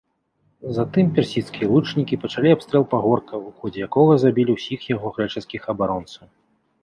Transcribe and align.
Затым 0.77 1.05
персідскія 1.17 1.67
лучнікі 1.73 2.19
пачалі 2.23 2.49
абстрэл 2.55 2.83
пагорка, 2.95 3.33
у 3.51 3.53
ходзе 3.61 3.79
якога 3.87 4.13
забілі 4.23 4.51
ўсіх 4.57 4.81
яго 4.95 5.07
грэчаскіх 5.19 5.61
абаронцаў. 5.75 6.25